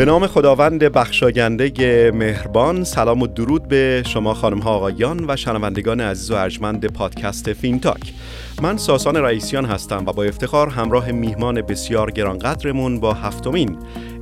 [0.00, 6.00] به نام خداوند بخشاینده مهربان سلام و درود به شما خانم ها آقایان و شنوندگان
[6.00, 8.12] عزیز و ارجمند پادکست فینتاک
[8.62, 13.78] من ساسان رئیسیان هستم و با افتخار همراه میهمان بسیار گرانقدرمون با هفتمین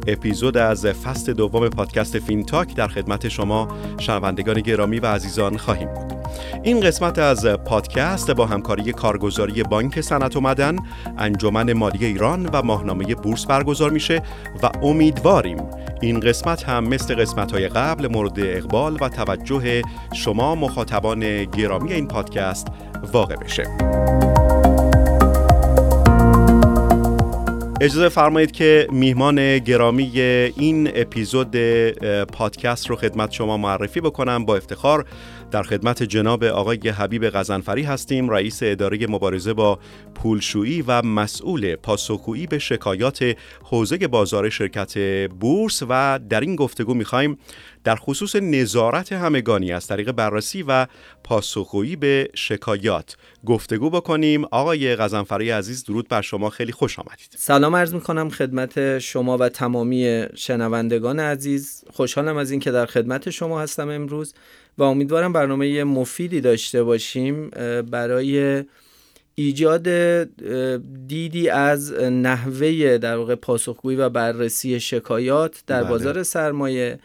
[0.06, 3.68] اپیزود از فصل دوم پادکست فینتاک در خدمت شما
[3.98, 6.18] شنوندگان گرامی و عزیزان خواهیم بود
[6.62, 10.76] این قسمت از پادکست با همکاری کارگزاری بانک صنعت و معدن،
[11.18, 14.22] انجمن مالی ایران و ماهنامه بورس برگزار میشه
[14.62, 15.58] و امیدواریم
[16.00, 19.82] این قسمت هم مثل قسمت های قبل مورد اقبال و توجه
[20.14, 22.66] شما مخاطبان گرامی این پادکست
[23.12, 24.37] واقع بشه.
[27.80, 30.20] اجازه فرمایید که میهمان گرامی
[30.56, 31.56] این اپیزود
[32.32, 35.04] پادکست رو خدمت شما معرفی بکنم با افتخار.
[35.50, 39.78] در خدمت جناب آقای حبیب غزنفری هستیم رئیس اداره مبارزه با
[40.14, 47.38] پولشویی و مسئول پاسخگویی به شکایات حوزه بازار شرکت بورس و در این گفتگو می‌خوایم
[47.84, 50.86] در خصوص نظارت همگانی از طریق بررسی و
[51.24, 54.44] پاسخگویی به شکایات گفتگو بکنیم.
[54.44, 56.50] آقای غزنفری عزیز درود بر شما.
[56.50, 57.34] خیلی خوش آمدید.
[57.36, 61.84] سلام عرض می‌کنم خدمت شما و تمامی شنوندگان عزیز.
[61.92, 64.34] خوشحالم از اینکه در خدمت شما هستم امروز.
[64.78, 67.50] و امیدوارم برنامه مفیدی داشته باشیم
[67.90, 68.64] برای
[69.34, 69.88] ایجاد
[71.06, 75.90] دیدی از نحوه در واقع پاسخگویی و بررسی شکایات در بله.
[75.90, 76.98] بازار سرمایه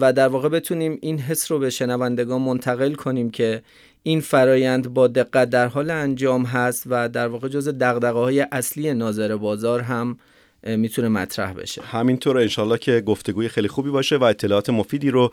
[0.00, 3.62] و در واقع بتونیم این حس رو به شنوندگان منتقل کنیم که
[4.02, 8.94] این فرایند با دقت در حال انجام هست و در واقع جز دقدقه های اصلی
[8.94, 10.18] ناظر بازار هم
[10.66, 15.30] می‌تونه مطرح بشه همینطور انشالله که گفتگوی خیلی خوبی باشه و اطلاعات مفیدی رو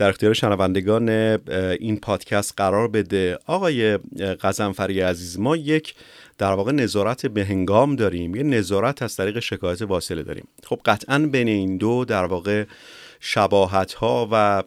[0.00, 1.08] در اختیار شنوندگان
[1.80, 3.38] این پادکست قرار بده.
[3.46, 3.96] آقای
[4.42, 5.94] قزنفری عزیز ما یک
[6.38, 8.34] در واقع نظارت به هنگام داریم.
[8.34, 10.48] یه نظارت از طریق شکایت واصله داریم.
[10.64, 12.64] خب قطعا بین این دو در واقع
[13.20, 14.62] شباهت ها و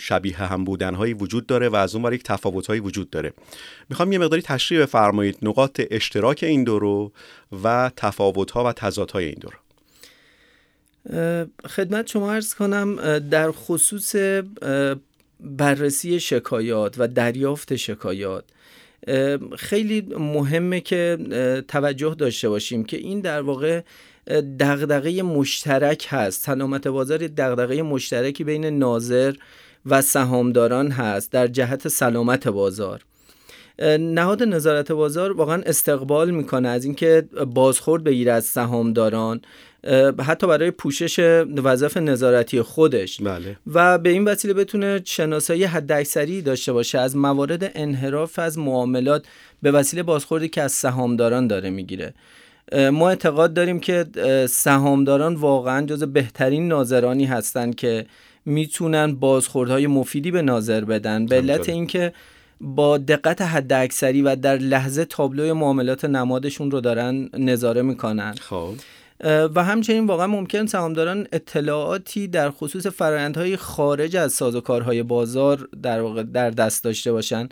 [0.00, 3.32] شبیه هم بودن هایی وجود داره و از اون یک تفاوت هایی وجود داره.
[3.90, 7.12] می‌خوام یه مقداری تشریح بفرمایید نقاط اشتراک این دو رو
[7.64, 9.58] و تفاوت ها و تضاد های این دو رو.
[11.66, 14.16] خدمت شما ارز کنم در خصوص
[15.40, 18.44] بررسی شکایات و دریافت شکایات
[19.58, 21.18] خیلی مهمه که
[21.68, 23.80] توجه داشته باشیم که این در واقع
[24.60, 26.42] دغدغه مشترک هست.
[26.42, 29.34] سلامت بازار دغدغه مشترکی بین ناظر
[29.86, 33.04] و سهامداران هست در جهت سلامت بازار.
[33.98, 39.40] نهاد نظارت بازار واقعا استقبال می‌کنه از اینکه بازخورد بگیره از سهامداران.
[40.26, 41.18] حتی برای پوشش
[41.56, 43.20] وظایف نظارتی خودش.
[43.20, 43.56] بله.
[43.74, 49.24] و به این وسیله بتونه شناسایی حداکثری داشته باشه از موارد انحراف از معاملات
[49.62, 52.14] به وسیله بازخوردی که از سهامداران داره می‌گیره.
[52.92, 54.04] ما اعتقاد داریم که
[54.50, 58.06] سهامداران واقعا جز بهترین ناظرانی هستند که
[58.44, 61.26] می‌تونن بازخوردهای مفیدی به ناظر بدن.
[61.26, 62.12] به علت اینکه
[62.60, 68.34] با دقت حداکثری و در لحظه تابلوی معاملات نمادشون رو دارن نظاره می‌کنن.
[68.40, 68.74] خب.
[69.54, 76.22] و همچنین واقعا ممکن سهامداران اطلاعاتی در خصوص فرآیندهای خارج از سازوکارهای بازار در واقع
[76.22, 77.48] در دست داشته باشن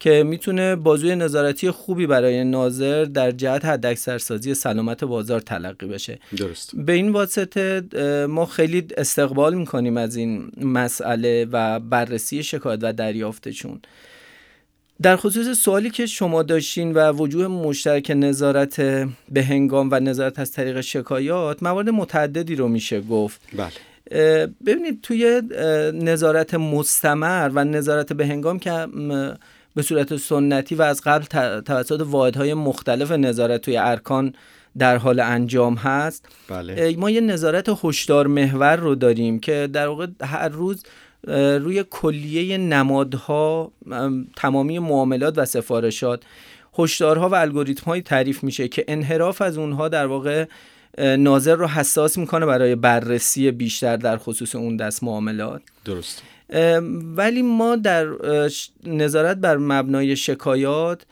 [0.00, 6.18] که می‌تونه بازوی نظارتی خوبی برای ناظر در جهت حداکثرسازی سلامت بازار تلقی بشه.
[6.36, 6.76] درست.
[6.76, 7.82] به این واسطه
[8.28, 13.80] ما خیلی استقبال می‌کنیم از این مسئله و بررسی شکایت و دریافتشون.
[15.02, 18.80] در خصوص سوالی که شما داشتین و وجوه مشترک نظارت
[19.28, 23.40] به هنگام و نظارت از طریق شکایات موارد متعددی رو میشه گفت.
[23.52, 23.70] بله.
[24.66, 25.42] ببینید توی
[25.94, 28.86] نظارت مستمر و نظارت به هنگام که
[29.76, 31.24] به صورت سنتی و از قبل
[31.60, 34.34] توسط واحدهای مختلف نظارت توی ارکان
[34.78, 36.28] در حال انجام هست.
[36.48, 36.96] بله.
[36.96, 40.82] ما یه نظارت هشدار محور رو داریم که در واقع هر روز
[41.62, 43.72] روی کلیه نمادها
[44.36, 46.22] تمامی معاملات و سفارشات
[46.78, 50.44] هشدارها و الگوریتم های تعریف میشه که انحراف از اونها در واقع
[50.98, 55.62] ناظر رو حساس می‌کنه برای بررسی بیشتر در خصوص اون دست معاملات.
[55.84, 56.22] درست.
[57.16, 58.06] ولی ما در
[58.84, 61.02] نظارت بر مبنای شکایات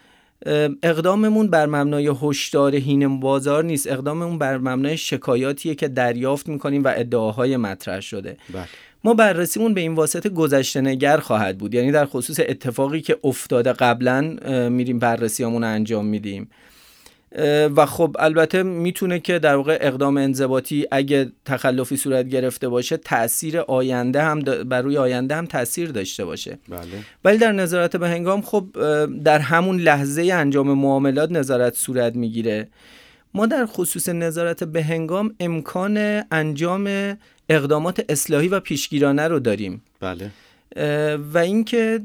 [0.83, 3.87] اقداممون بر مبنای هشدار هین بازار نیست.
[3.87, 8.37] اقداممون بر مبنای شکایاتیه که دریافت می‌کنیم و ادعاهای مطرح شده.
[8.55, 8.69] بله.
[9.05, 11.75] ما بررسیمون به این واسطه گذشته نگر خواهد بود.
[11.75, 14.21] یعنی در خصوص اتفاقی که افتاده قبلا
[14.69, 16.51] میریم بررسیامون انجام میدیم.
[17.77, 23.59] و خب البته می‌تونه که در واقع اقدام انضباطی اگه تخلفی صورت گرفته باشه تاثیر
[23.59, 26.59] آینده هم بر روی آینده هم تاثیر داشته باشه.
[26.69, 26.81] بله.
[27.25, 28.67] ولی در نظارت به هنگام خب
[29.25, 32.69] در همون لحظه انجام معاملات نظارت صورت می‌گیره.
[33.35, 37.17] ما در خصوص نظارت به هنگام امکان انجام
[37.49, 39.83] اقدامات اصلاحی و پیشگیرانه رو داریم.
[40.01, 40.31] بله.
[41.33, 42.01] و اینکه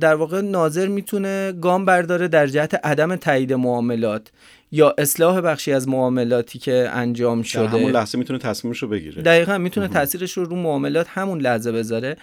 [0.00, 4.28] در واقع ناظر می‌تونه گام برداره در جهت عدم تایید معاملات
[4.72, 7.62] یا اصلاح بخشی از معاملاتی که انجام شده.
[7.62, 9.22] در همون لحظه می‌تونه تصمیمش رو بگیره.
[9.22, 12.16] دقیقا می‌تونه تاثیرش رو رو معاملات همون لحظه بذاره.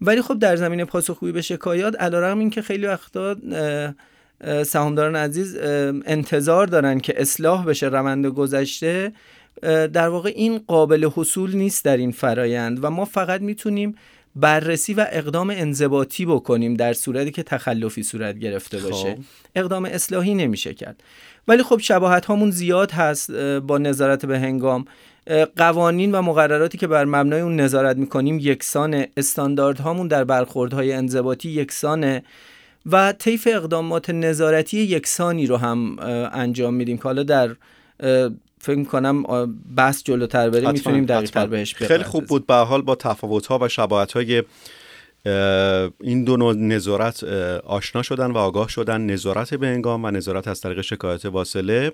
[0.00, 3.36] ولی خب در زمینه پاسخگویی به شکایات علیرغم اینکه خیلی وقتا
[4.64, 5.56] سهامداران عزیز
[6.06, 9.12] انتظار دارن که اصلاح بشه روند گذشته.
[9.62, 13.94] در واقع این قابل حصول نیست در این فرایند و ما فقط می‌تونیم
[14.36, 19.14] بررسی و اقدام انضباطی بکنیم در صورتی که تخلفی صورت گرفته باشه.
[19.14, 19.18] خب.
[19.54, 21.02] اقدام اصلاحی نمیشه کرد.
[21.48, 23.30] ولی خب شباهت هامون زیاد هست
[23.60, 24.84] با نظارت به هنگام.
[25.56, 32.22] قوانین و مقرراتی که بر مبنای اون نظارت می‌کنیم یکسان استانداردهامون در برخوردهای انضباطی یکسانه.
[32.86, 35.96] و طیف اقدامات نظارتی یکسانی رو هم
[36.32, 37.50] انجام میدیم که حالا در
[38.60, 39.22] فکر کنم
[39.76, 44.42] بحث جلوتر بریم می‌تونیم دقیق‌تر بهش خیلی خوب بود به حال با تفاوت‌ها و شباهت‌های
[46.00, 47.24] این دو نوع نظارت
[47.64, 51.92] آشنا شدن و آگاه شدن نظارت به انگام و نظارت از طریق شکایت واصله.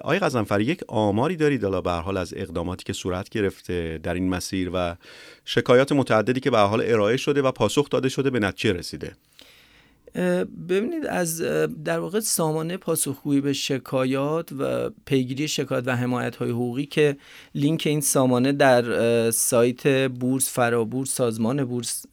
[0.00, 4.28] آقای غزنفری یک آماری دارید حالا به حال از اقداماتی که صورت گرفته در این
[4.28, 4.96] مسیر و
[5.44, 9.12] شکایات متعددی که به حال ارائه شده و پاسخ داده شده به نتیجه رسیده؟
[10.68, 11.42] ببینید از
[11.84, 17.16] در واقع سامانه پاسخگویی به شکایات و پیگیری شکایات و حمایت های حقوقی که
[17.54, 22.06] لینک این سامانه در سایت بورس فرابورس سازمان بورس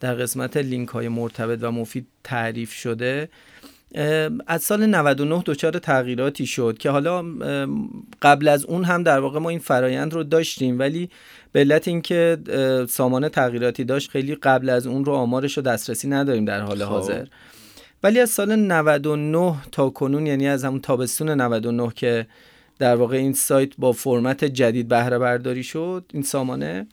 [0.00, 3.28] در قسمت لینک های مرتبط و مفید تعریف شده
[4.46, 7.24] از سال 99 دچار تغییراتی شد که حالا
[8.22, 11.10] قبل از اون هم در واقع ما این فرایند رو داشتیم ولی
[11.52, 12.38] به علت اینکه
[12.88, 16.90] سامانه تغییراتی داشت خیلی قبل از اون رو آمارش رو دسترسی نداریم در حال خب.
[16.90, 17.26] حاضر
[18.02, 22.26] ولی از سال 99 تا کنون یعنی از همون تابستون 99 که
[22.78, 26.86] در واقع این سایت با فرمت جدید بهره برداری شد این سامانه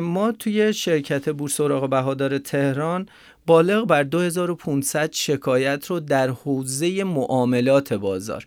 [0.00, 3.08] ما توی شرکت بورس اوراق بهادار تهران
[3.46, 8.46] بالغ بر 2500 شکایت رو در حوزه معاملات بازار.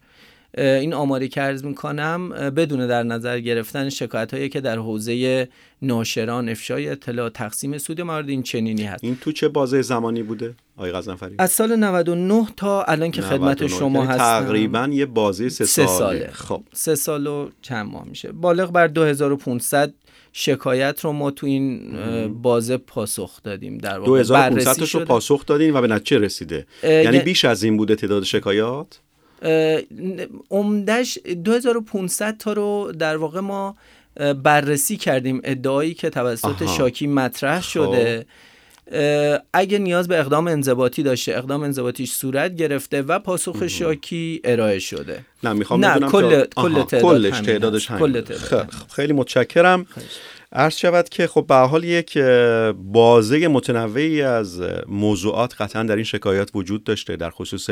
[0.58, 5.48] این آماری که عرض می‌کنم بدون در نظر گرفتن شکایت هایی که در حوزه
[5.82, 9.04] ناشران افشای اطلاع تقسیم سود موارد این چنینی هست.
[9.04, 13.68] این تو چه بازه زمانی بوده آقای غزنفری؟ از سال 99 تا الان که خدمت
[13.68, 14.46] شما یعنی هستم.
[14.46, 16.30] تقریبا یه بازه سه, سه ساله.
[16.34, 16.64] خب.
[16.74, 18.32] سه سال و چند ماه میشه.
[18.32, 19.94] بالغ بر 2500
[20.38, 21.98] شکایت رو ما تو این
[22.42, 23.78] بازه پاسخ دادیم.
[23.78, 26.66] در واقع 2500 رو پاسخ دادیم و به نتیجه رسیده.
[26.84, 29.00] یعنی بیش از این بوده تعداد شکایات؟
[30.52, 33.76] عمدش 2500 تا رو در واقع ما
[34.44, 38.24] بررسی کردیم ادعایی که توسط شاکی مطرح خب.
[39.54, 45.26] اگه نیاز به اقدام انضباطی داشته اقدام انضباطیش صورت گرفته و پاسخ شاکی ارائه شده.
[45.44, 48.22] نه می‌خوام نه کل کل کلش تعدادش کل
[48.96, 49.86] خیلی متشکرم.
[50.52, 52.18] عرض شود که خب به حال یک
[52.78, 57.70] بازه متنوعی از موضوعات قطعا در این شکایات وجود داشته در خصوص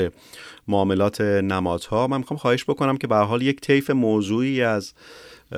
[0.68, 2.08] معاملات نمادها.
[2.08, 4.94] من می‌خوام خواهش بکنم که به حال یک طیف موضوعی از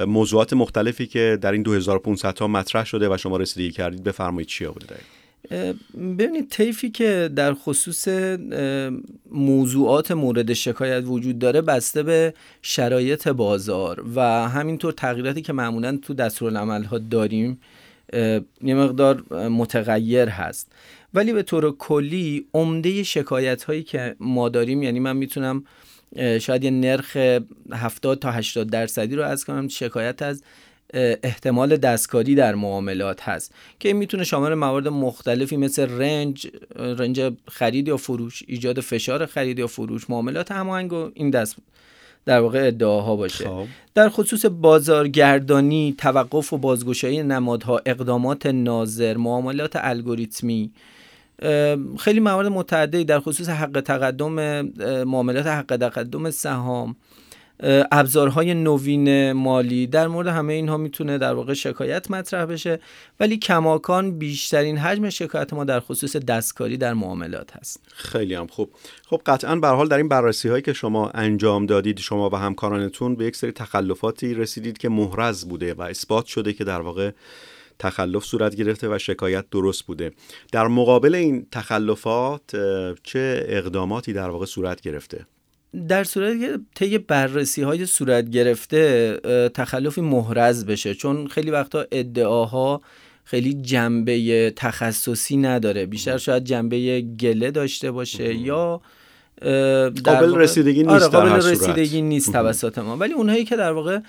[0.07, 4.71] موضوعات مختلفی که در این 2500 تا مطرح شده و شما رسیدگی کردید بفرمایید چیا
[4.71, 5.24] بوده دارید.
[6.17, 8.07] ببینید طیفی که در خصوص
[9.31, 16.13] موضوعات مورد شکایت وجود داره بسته به شرایط بازار و همینطور تغییراتی که معمولا تو
[16.13, 17.59] دستورالعمل ها داریم
[18.61, 20.71] یه مقدار متغیر هست.
[21.13, 25.63] ولی به طور کلی عمده شکایت هایی که ما داریم یعنی من می‌تونم
[26.39, 27.17] شاید یه نرخ
[27.73, 30.43] 70 تا 80 درصدی رو از کنم شکایت از
[31.23, 37.97] احتمال دستکاری در معاملات هست که می‌تونه شامل موارد مختلفی مثل رنج رنج خرید یا
[37.97, 41.55] فروش ایجاد فشار خرید یا فروش معاملات هماهنگ و این دست
[42.25, 43.65] در واقع ادعاها باشه خب.
[43.95, 50.71] در خصوص بازارگردانی توقف و بازگشایی نمادها اقدامات ناظر معاملات الگوریتمی
[51.99, 54.61] خیلی موارد متعددی در خصوص حق تقدم
[55.03, 56.95] معاملات حق تقدم سهام
[57.91, 59.87] ابزارهای نوین مالی.
[59.87, 62.79] در مورد همه اینها می‌تونه در واقع شکایت مطرح بشه
[63.19, 67.79] ولی کماکان بیشترین حجم شکایت ما در خصوص دستکاری در معاملات هست.
[67.93, 68.69] خیلی هم خوب.
[69.07, 73.15] خب قطعا به حال در این بررسی هایی که شما انجام دادید شما و همکارانتون
[73.15, 77.11] به یک سری تخلفاتی رسیدید که محرز بوده و اثبات شده که در واقع
[77.79, 80.11] تخلف صورت گرفته و شکایت درست بوده.
[80.51, 82.55] در مقابل این تخلفات
[83.03, 85.25] چه اقداماتی در واقع صورت گرفته؟
[85.87, 89.13] در صورتی که طی بررسی های صورت گرفته
[89.53, 90.93] تخلفی محرز بشه.
[90.93, 92.81] چون خیلی وقتا ادعاها
[93.23, 95.85] خیلی جنبه تخصصی نداره.
[95.85, 98.81] بیشتر شاید جنبه گله داشته باشه یا
[100.03, 102.97] قابل رسیدگی نیست آره قابل رسیدگی نیست توسط ما.
[102.97, 103.99] ولی اونهایی که در واقع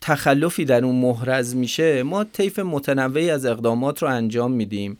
[0.00, 4.98] تخلفی در اون محرز میشه ما طیف متنوعی از اقدامات رو انجام میدیم.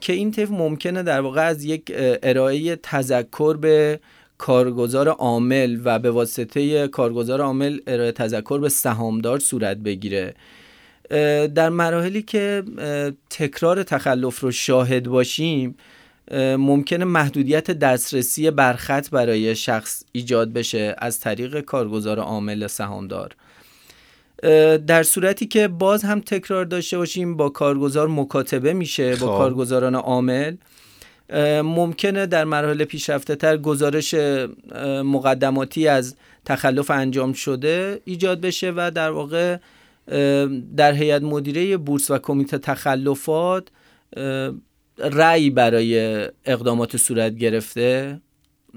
[0.00, 4.00] که این طیف ممکنه در واقع از یک ارائه تذکر به
[4.38, 10.34] کارگزار عامل و به واسطه کارگزار عامل ارائه تذکر به سهامدار صورت بگیره.
[11.54, 12.62] در مراحلی که
[13.30, 15.76] تکرار تخلف رو شاهد باشیم
[16.58, 23.32] ممکنه محدودیت دسترسی برخط برای شخص ایجاد بشه از طریق کارگزار عامل سهامدار.
[24.86, 29.38] در صورتی که باز هم تکرار داشته باشیم با کارگزار مکاتبه میشه با خب.
[29.38, 30.56] کارگزاران عامل
[31.62, 34.14] ممکنه در مراحل پیشرفته تر گزارش
[35.04, 39.56] مقدماتی از تخلف انجام شده ایجاد بشه و در واقع
[40.76, 43.68] در هیئت مدیره بورس و کمیته تخلفات
[44.98, 48.20] رأی برای اقدامات صورت گرفته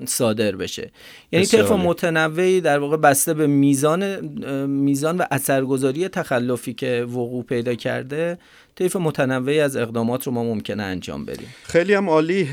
[0.05, 0.91] صادر بشه.
[1.31, 4.25] یعنی طیف متنوعی در واقع بسته به میزان
[4.65, 8.37] میزان و اثرگذاری تخلفی که وقوع پیدا کرده
[8.75, 11.47] طیف متنوعی از اقدامات رو ما ممکنه انجام بدیم.
[11.63, 12.43] خیلی هم عالی.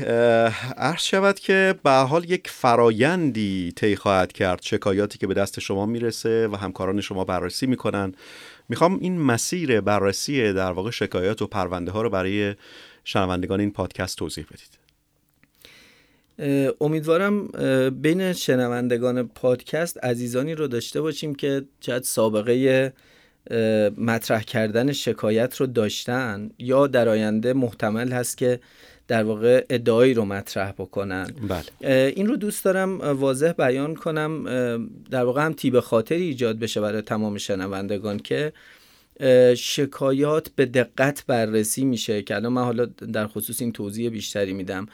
[0.77, 5.85] عرض شود که به حال یک فرایندی طی خواهد کرد شکایاتی که به دست شما
[5.85, 8.13] می‌رسه و همکاران شما بررسی می‌کنن.
[8.69, 12.55] می‌خوام این مسیر بررسی در واقع شکایات و پرونده ها رو برای
[13.03, 14.86] شنوندگان این پادکست توضیح بدید.
[16.81, 17.47] امیدوارم
[17.89, 22.93] بین شنوندگان پادکست عزیزانی رو داشته باشیم که شاید سابقه
[23.97, 28.59] مطرح کردن شکایت رو داشتن یا در آینده محتمل هست که
[29.07, 32.13] در واقع ادعایی رو مطرح بکنن بله.
[32.15, 34.43] این رو دوست دارم واضح بیان کنم
[35.11, 38.53] در واقع هم تیب خاطری ایجاد بشه برای تمام شنوندگان که
[39.57, 44.87] شکایات به دقت بررسی میشه که الان من حالا در خصوص این توضیح بیشتری میدم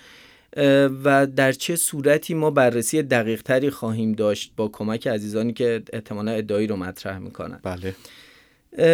[1.04, 6.32] و در چه صورتی ما بررسی دقیق تری خواهیم داشت با کمک عزیزانی که احتمالا
[6.32, 7.60] ادعایی رو مطرح می‌کنن.
[7.64, 7.96] بله.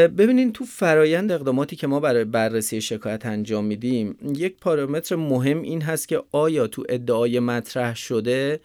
[0.08, 5.82] ببینین تو فرایند اقداماتی که ما برای بررسی شکایت انجام میدیم یک پارامتر مهم این
[5.82, 8.60] هست که آیا تو ادعای مطرح شده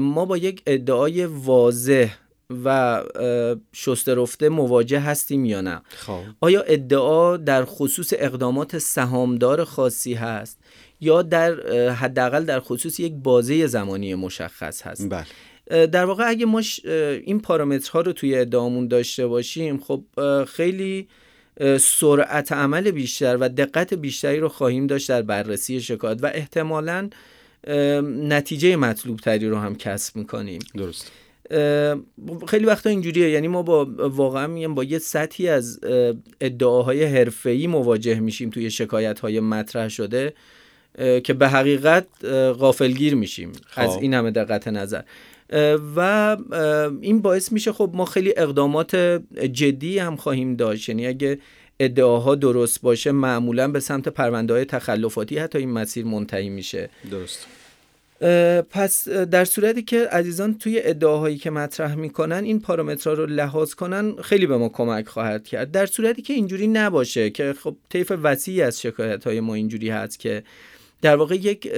[0.00, 2.10] ما با یک ادعای واضح
[2.64, 3.02] و
[3.72, 6.20] شسته رفته مواجه هستیم یا نه؟ خب.
[6.40, 10.58] آیا ادعا در خصوص اقدامات سهامدار خاصی هست؟
[11.00, 11.60] یا در
[11.90, 15.08] حداقل در خصوص یک بازه زمانی مشخص هست.
[15.10, 15.86] بله.
[15.86, 16.62] در واقع اگه ما
[17.24, 20.04] این پارامترها رو توی ادعامون داشته باشیم خب
[20.44, 21.08] خیلی
[21.80, 27.10] سرعت عمل بیشتر و دقت بیشتری رو خواهیم داشت در بررسی شکایت و احتمالا
[28.04, 30.58] نتیجه مطلوب تری رو هم کسب می‌کنیم.
[30.74, 31.12] درست
[32.48, 35.80] خیلی وقتا اینجوریه یعنی ما با واقعا میگم با یه سطحی از
[36.40, 40.34] ادعاهای حرفه‌ای مواجه میشیم توی شکایت های مطرح شده.
[41.24, 42.06] که به حقیقت
[42.58, 43.52] غافلگیر میشیم.
[43.76, 44.02] از خب.
[44.02, 45.02] این همه دقت نظر.
[45.96, 46.36] و
[47.00, 48.96] این باعث میشه خب ما خیلی اقدامات
[49.52, 50.88] جدی هم خواهیم داشت.
[50.88, 51.38] یعنی اگه
[51.80, 56.90] ادعاها درست باشه معمولا به سمت پرونده های تخلفاتی حتی این مسیر منتهی میشه.
[57.10, 57.46] درست.
[58.70, 64.14] پس در صورتی که عزیزان توی ادعاهایی که مطرح می‌کنن این پارامترها رو لحاظ کنن
[64.22, 65.70] خیلی به ما کمک خواهد کرد.
[65.70, 70.18] در صورتی که اینجوری نباشه که خب طیف وسیعی از شکایت های ما اینجوری هست
[70.18, 70.42] که
[71.02, 71.72] در واقع یک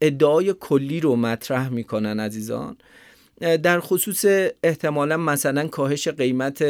[0.00, 2.76] ادعای کلی رو مطرح می‌کنن عزیزان.
[3.40, 4.24] در خصوص
[4.62, 6.62] احتمالا مثلا کاهش قیمت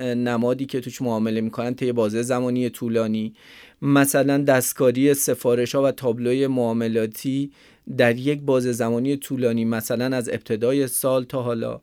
[0.00, 3.34] نمادی که توش معامله می‌کنن طی بازه زمانی طولانی.
[3.82, 7.50] مثلا دستکاری سفارش ها و تابلوی معاملاتی
[7.96, 11.80] در یک بازه زمانی طولانی مثلا از ابتدای سال تا حالا.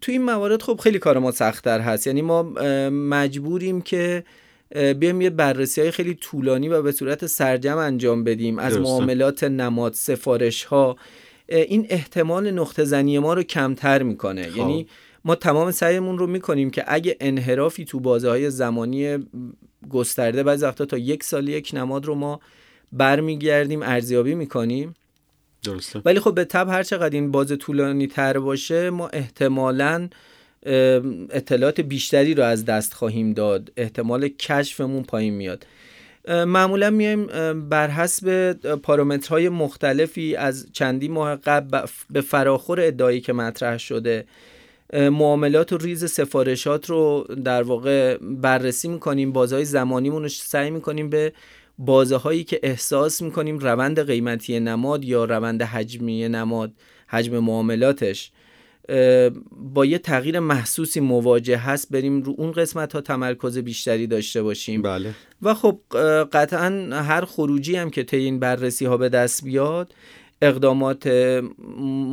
[0.00, 2.06] تو این موارد خب خیلی کار ما سختتر هست.
[2.06, 2.42] یعنی ما
[2.90, 4.24] مجبوریم که
[4.74, 9.92] بیایم یه بررسی های خیلی طولانی و به صورت سرجم انجام بدیم از معاملات نماد
[9.92, 10.96] سفارش ها
[11.48, 14.50] این احتمال نقطه زنی ما رو کمتر می‌کنه.
[14.50, 14.56] خب.
[14.56, 14.86] یعنی
[15.24, 19.28] ما تمام سعیمون رو می‌کنیم که اگه انحرافی تو بازه های زمانی
[19.90, 22.40] گسترده بعضی وقتا تا یک سال یک نماد رو ما
[22.92, 24.94] برمیگردیم ارزیابی می‌کنیم.
[25.64, 26.02] درسته.
[26.04, 30.08] ولی خب به تب هر چقدر این باز طولانی تر باشه ما احتمالاً
[31.30, 33.72] اطلاعات بیشتری رو از دست خواهیم داد.
[33.76, 35.66] احتمال کشفمون پایین میاد.
[36.28, 37.26] معمولا میایم
[37.68, 44.24] بر حسب پارامترهای مختلفی از چندی ماه قبل به فراخور ادعایی که مطرح شده
[44.92, 51.32] معاملات و ریز سفارشات رو در واقع بررسی می‌کنیم بازهای زمانیمون رو سعی می‌کنیم به
[51.78, 56.72] بازه هایی که احساس می‌کنیم روند قیمتی نماد یا روند حجمی نماد
[57.06, 58.30] حجم معاملاتش.
[59.52, 64.82] با یه تغییر محسوسی مواجه هست بریم رو اون قسمت ها تمرکز بیشتری داشته باشیم.
[64.82, 65.14] بله.
[65.42, 65.80] و خب
[66.32, 69.94] قطعا هر خروجی هم که طی این بررسی ها به دست بیاد
[70.42, 71.06] اقدامات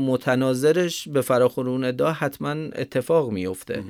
[0.07, 3.83] متناظرش به فراخور ادعا حتما اتفاق میفته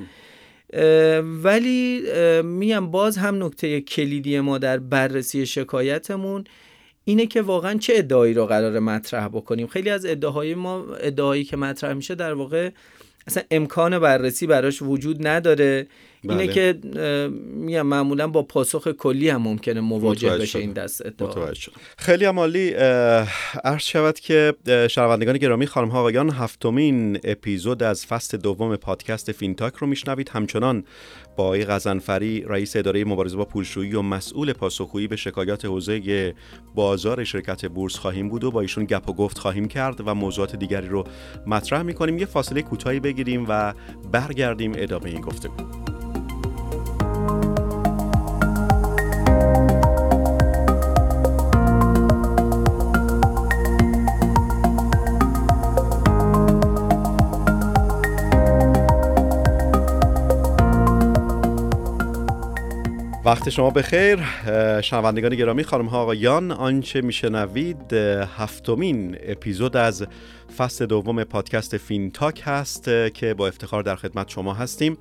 [1.44, 2.02] ولی
[2.42, 6.44] میگم باز هم نکته کلیدی ما در بررسی شکایتمون
[7.12, 9.68] اینه که واقعا چه ادعایی رو قراره مطرح بکنیم.
[9.68, 12.70] خیلی از ادعاهای ما ادعایی که مطرح میشه در واقع
[13.28, 15.88] اصلا امکان بررسی براش وجود نداره.
[16.24, 16.40] بله.
[16.40, 16.80] اینه که
[17.54, 21.52] میگم معمولا با پاسخ کلی هم ممکنه مواجه بشه این دست ادعا
[21.98, 22.70] خیلی عالی
[23.64, 24.54] عرض شود که
[24.90, 30.30] شنوندگان گرامی خانم ها آقایان هفتمین اپیزود از فصل دوم پادکست فینتاک رو میشنوید.
[30.30, 30.84] همچنان
[31.36, 36.34] با آقای غزنفری رئیس اداره مبارزه با پولشویی و مسئول پاسخگویی به شکایات حوزه
[36.76, 40.56] بازار شرکت بورس خواهیم بود و با ایشون گپ و گفت خواهیم کرد و موضوعات
[40.56, 41.04] دیگری رو
[41.48, 42.18] مطرح می‌کنیم.
[42.18, 43.74] یه فاصله کوتاهی بگیریم و
[44.12, 45.54] برگردیم ادامه این گفتگو.
[63.26, 64.20] وقت شما بخیر.
[64.82, 67.94] شنوندگان گرامی خانم ها آقایان آنچه میشنوید
[68.38, 70.06] هفتمین اپیزود از
[70.58, 74.98] فصل دوم پادکست فین تاک هست که با افتخار در خدمت شما هستیم.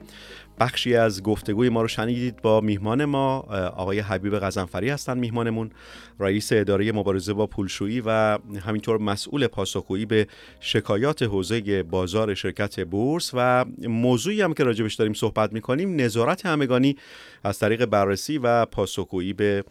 [0.60, 3.38] بخشی از گفتگوی ما رو شنیدید با میهمان ما
[3.76, 5.70] آقای حبیب غزنفری هستند میهمانمون
[6.18, 10.26] رئیس اداره مبارزه با پولشویی و همینطور مسئول پاسخگویی به
[10.60, 16.96] شکایات حوزه بازار شرکت بورس و موضوعی هم که راجبش داریم صحبت می‌کنیم نظارت همگانی
[17.44, 19.64] از طریق بررسی و پاسخگویی به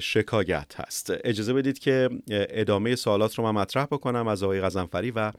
[0.00, 1.12] شکایت هست.
[1.24, 5.32] اجازه بدید که ادامه سوالات رو من مطرح بکنم از آقای غزنفری و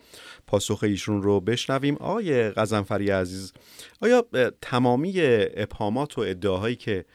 [0.48, 1.96] پاسخ ایشون رو بشنویم.
[1.96, 3.54] آقای غزنفری عزیز
[4.02, 4.26] آیا
[4.90, 7.06] تمامی ابهامات و ادعاهایی که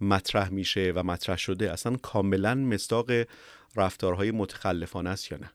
[0.00, 3.10] مطرح میشه و مطرح شده اصلا کاملا مستاق
[3.76, 5.50] رفتارهای متخلفانه است یا نه؟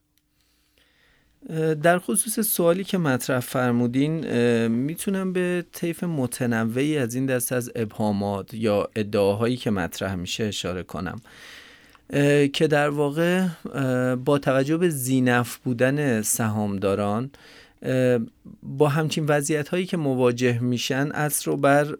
[1.76, 4.28] در خصوص سوالی که مطرح فرمودین
[4.68, 10.84] می‌تونم به طیف متنوعی از این دست از ابهامات یا ادعاهایی که مطرح میشه اشاره
[10.84, 11.22] کنم.
[12.54, 13.48] که در واقع
[14.16, 17.32] با توجه به زینف بودن سهامداران
[18.64, 21.96] با همچین وضعیت هایی که مواجه میشن اصر رو بر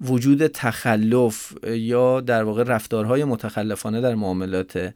[0.00, 4.94] وجود تخلف یا در واقع رفتارهای متخلفانه در معاملات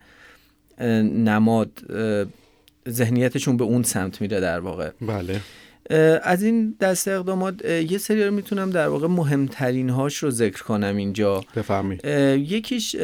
[0.80, 1.70] نماد
[2.88, 4.90] ذهنیتشون به اون سمت میره در واقع.
[5.00, 5.40] بله.
[6.22, 10.96] از این دست اقدامات یه سری رو می‌تونم در واقع مهمترین هاش رو ذکر کنم
[10.96, 11.44] اینجا.
[11.56, 12.04] بفرمایید.
[12.50, 12.96] یکیش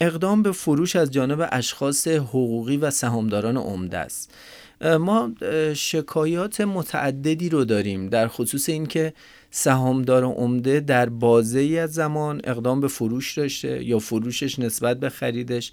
[0.00, 4.34] اقدام به فروش از جانب اشخاص حقوقی و سهامداران عمده است.
[4.80, 5.32] ما
[5.74, 9.12] شکایات متعددی رو داریم در خصوص اینکه
[9.50, 15.08] سهامدار عمده در بازه ای از زمان اقدام به فروش داشته یا فروشش نسبت به
[15.08, 15.72] خریدش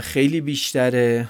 [0.00, 1.28] خیلی بیشتره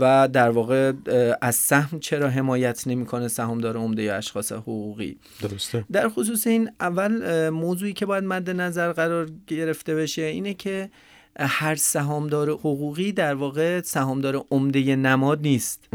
[0.00, 0.92] و در واقع
[1.40, 5.84] از سهم چرا حمایت نمی‌کنه سهامدار عمده یا اشخاص حقوقی؟ درسته.
[5.92, 10.90] در خصوص این اول موضوعی که باید مد نظر قرار گرفته بشه اینه که
[11.38, 15.88] هر سهامدار حقوقی در واقع سهامدار عمده نماد نیست.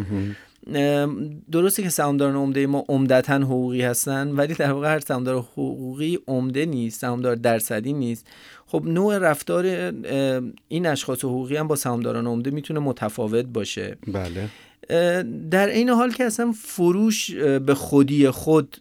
[1.52, 6.66] درسته که سهامداران عمده ما عمدتا حقوقی هستن ولی در واقع هر سهامدار حقوقی عمده
[6.66, 8.28] نیست سهامدار درصدی نیست.
[8.68, 9.66] خب نوع رفتار
[10.68, 13.98] این اشخاص حقوقی هم با سهامداران عمده می‌تونه متفاوت باشه.
[14.08, 14.50] بله.
[15.52, 18.78] در این حال که اصلا فروش به خودی خود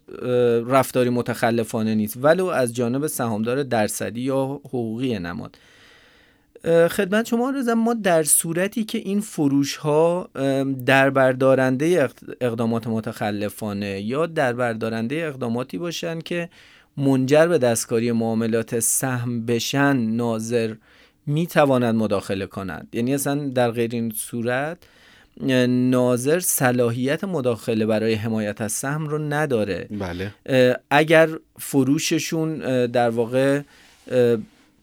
[0.67, 5.59] رفتاری متخلفانه نیست ولو از جانب سهامدار درصدی یا حقوقی نماد.
[6.67, 10.29] خدمت شما رزم ما در صورتی که این فروش ها
[10.87, 12.09] در بردارنده
[12.41, 16.49] اقدامات متخلفانه یا در بردارنده اقداماتی باشن که
[16.97, 20.75] منجر به دستکاری معاملات سهم بشن ناظر
[21.27, 22.89] می توانند مداخله کنند.
[22.93, 24.79] یعنی اصلا در غیر این صورت
[25.69, 29.89] ناظر صلاحیت مداخله برای حمایت از سهم رو نداره.
[29.91, 30.33] بله.
[30.91, 33.61] اگر فروششون در واقع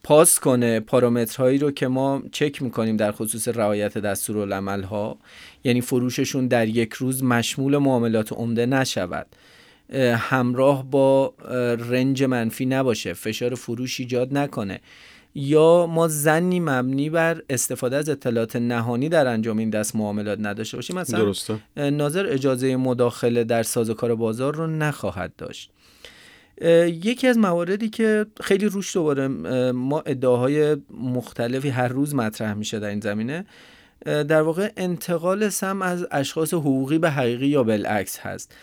[0.03, 5.17] پاس کنه پارامترهایی رو که ما چک می‌کنیم در خصوص رعایت دستورالعمل ها
[5.63, 9.27] یعنی فروششون در یک روز مشمول معاملات عمده نشود.
[10.15, 11.33] همراه با
[11.89, 14.79] رنج منفی نباشه فشار فروش ایجاد نکنه.
[15.35, 20.77] یا ما زنی مبنی بر استفاده از اطلاعات نهانی در انجام این دست معاملات نداشته
[20.77, 21.59] باشیم مثلا درسته.
[21.77, 25.71] ناظر اجازه مداخله در سازوکار بازار رو نخواهد داشت.
[27.03, 29.27] یکی از مواردی که خیلی روش دوباره
[29.71, 33.45] ما ادعاهای مختلفی هر روز مطرح میشه در این زمینه
[34.05, 38.55] در واقع انتقال سم از اشخاص حقوقی به حقیقی یا بالعکس هست.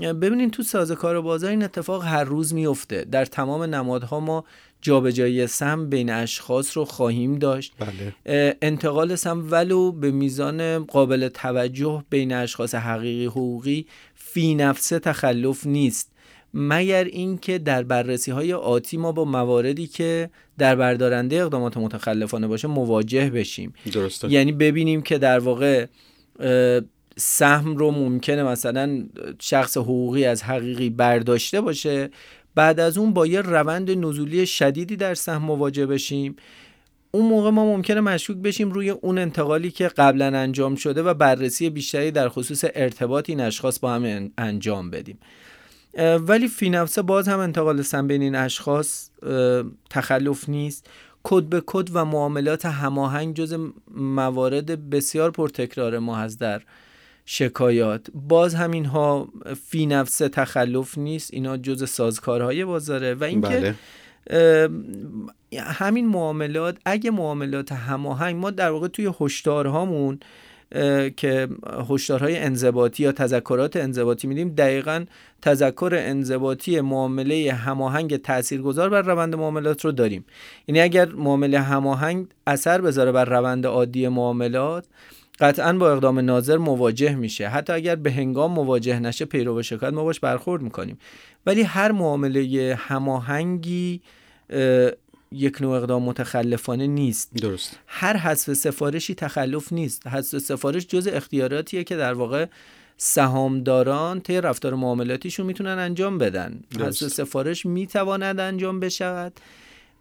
[0.00, 3.04] ببینید تو سازوکار بازار این اتفاق هر روز میفته.
[3.04, 4.44] در تمام نمادها ما
[4.82, 7.72] جابجایی سهم بین اشخاص رو خواهیم داشت.
[7.78, 8.56] بله.
[8.62, 16.12] انتقال سهم ولو به میزان قابل توجه بین اشخاص حقیقی حقوقی فی نفسه تخلف نیست.
[16.54, 22.68] مگر اینکه در بررسی های آتی ما با مواردی که در بردارنده اقدامات متخلفانه باشه
[22.68, 23.74] مواجه بشیم.
[23.92, 24.32] درسته.
[24.32, 25.86] یعنی ببینیم که در واقع
[27.16, 29.06] سهم رو ممکنه مثلا
[29.40, 32.10] شخص حقوقی از حقیقی برداشته باشه
[32.54, 36.36] بعد از اون با یه روند نزولی شدیدی در سهم مواجه بشیم.
[37.10, 41.70] اون موقع ما ممکنه مشکوک بشیم روی اون انتقالی که قبلا انجام شده و بررسی
[41.70, 45.18] بیشتری در خصوص ارتباط این اشخاص با هم انجام بدیم.
[45.98, 49.10] ولی فی نفسه باز هم انتقال سهم بین این اشخاص
[49.90, 50.86] تخلف نیست.
[51.22, 53.58] کد به کد و معاملات هماهنگ جز
[53.96, 56.62] موارد بسیار پرتکرار ما هست در
[57.24, 58.06] شکایات.
[58.14, 59.28] باز همین ها
[59.66, 63.14] فی نفسه تخلف نیست اینا جز سازکارهای بازاره.
[63.14, 64.68] و اینکه بله.
[65.58, 70.20] همین معاملات اگه معاملات هماهنگ ما در واقع توی هشدارهامون
[71.16, 71.48] که
[71.88, 75.04] هشدارهای انضباطی یا تذکرات انضباطی میدیم دقیقا
[75.42, 80.24] تذکر انضباطی معامله هماهنگ تاثیرگذار بر روند معاملات رو داریم.
[80.66, 84.86] یعنی اگر معامله هماهنگ اثر بذاره بر روند عادی معاملات
[85.40, 87.48] قطعا با اقدام ناظر مواجه میشه.
[87.48, 90.98] حتی اگر به هنگام مواجه نشه پیرو شکایت ما باش برخورد می‌کنیم.
[91.46, 94.00] ولی هر معامله هماهنگی
[95.32, 97.34] یک نوع اقدام متخلفانه نیست.
[97.34, 97.78] درست.
[97.86, 100.06] هر حذف سفارشی تخلف نیست.
[100.06, 102.46] حذف سفارش جز اختیاراتیه که در واقع
[102.96, 106.60] سهامداران طی رفتار معاملاتیشون می‌تونن انجام بدن.
[106.80, 109.32] حذف سفارش می‌تواند انجام بشود.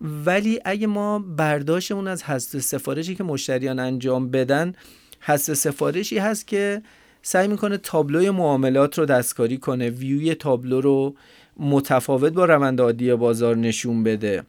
[0.02, 4.74] ولی اگه ما برداشتمون از حذف سفارشی که مشتریان انجام بدن
[5.20, 6.82] حذف سفارشی هست که
[7.22, 11.16] سعی می‌کنه تابلوی معاملات رو دستکاری کنه ویوی تابلو رو
[11.58, 14.44] متفاوت با روند عادی بازار نشون بده.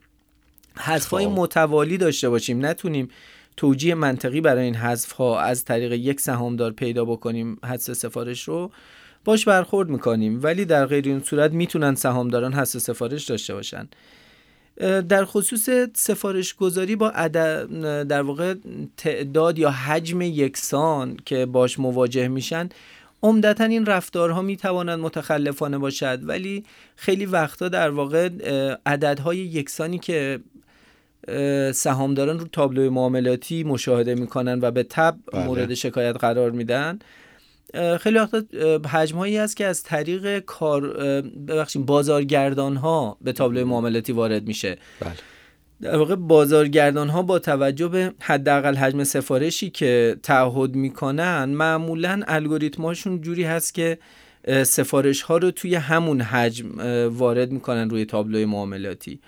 [0.79, 2.65] حذف های متوالی داشته باشیم.
[2.65, 3.09] نتونیم
[3.57, 8.71] توجیه منطقی برای این حذف ها از طریق یک سهامدار پیدا بکنیم حذف سفارش رو.
[9.25, 13.89] باش برخورد می‌کنیم ولی در غیر این صورت می‌تونن سهامداران حذف سفارش داشته باشن.
[15.09, 17.09] در خصوص سفارش گذاری با
[18.03, 18.55] در واقع
[18.97, 22.69] تعداد یا حجم یکسان که باش مواجه میشن
[23.23, 26.19] عمدتا این رفتارها می توانند متخلفانه باشد.
[26.23, 26.63] ولی
[26.95, 28.29] خیلی وقتا در واقع
[28.85, 30.39] عددهای یکسانی که
[31.73, 35.45] سهامداران رو تابلوی معاملاتی مشاهده می‌کنن و به تب بله.
[35.45, 36.99] مورد شکایت قرار میدن
[37.99, 38.41] خیلی وقتا
[38.89, 40.81] حجمهایی است که از طریق کار
[41.21, 45.13] ببخشید بازارگردان ها به تابلوی معاملاتی وارد میشه بله.
[45.81, 53.21] در واقع بازارگردان ها با توجه به حداقل حجم سفارشی که تعهد می‌کنن معمولا الگوریتماشون
[53.21, 53.97] جوری هست که
[54.63, 56.67] سفارش ها رو توی همون حجم
[57.09, 59.19] وارد می‌کنن روی تابلوی معاملاتی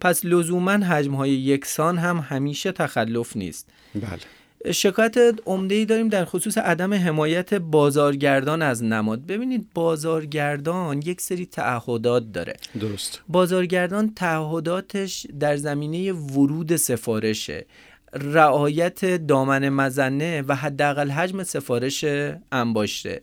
[0.00, 3.68] پس لزوما حجم های یکسان هم همیشه تخلف نیست.
[3.94, 4.72] بله.
[4.72, 9.26] شکایت عمده ای داریم در خصوص عدم حمایت بازارگردان از نماد.
[9.26, 12.56] ببینید بازارگردان یک سری تعهدات داره.
[12.80, 13.20] درست.
[13.28, 17.66] بازارگردان تعهداتش در زمینه ورود سفارشه
[18.12, 22.04] رعایت دامن مزنه و حداقل حجم سفارش
[22.52, 23.22] انباشته.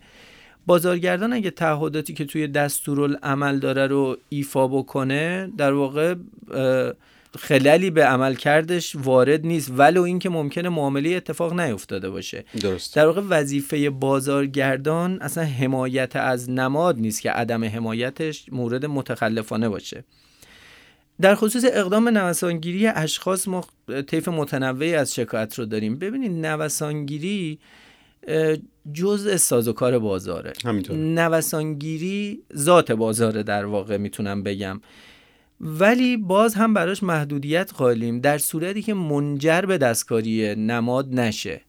[0.67, 6.15] بازارگردان اگه تعهداتی که توی دستورالعمل داره رو ایفا بکنه در واقع
[7.39, 12.45] خلالی به عمل کردش وارد نیست ولو اینکه ممکنه معامله اتفاق نیفتاده باشه.
[12.61, 19.69] درست در واقع وظیفه بازارگردان اصلا حمایت از نماد نیست که عدم حمایتش مورد متخلفانه
[19.69, 20.03] باشه.
[21.21, 23.65] در خصوص اقدام نوسانگیری اشخاص ما
[24.07, 25.95] طیف متنوعی از شکایت رو داریم.
[25.95, 27.59] ببینید نوسانگیری
[28.93, 30.53] جزء سازوکار بازاره.
[30.65, 34.81] همینطور نوسانگیری ذات بازاره در واقع می‌تونم بگم.
[35.61, 38.19] ولی باز هم براش محدودیت قائلیم.
[38.19, 41.61] در صورتی که منجر به دستکاری نماد نشه.